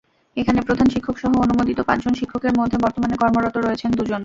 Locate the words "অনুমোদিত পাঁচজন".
1.37-2.13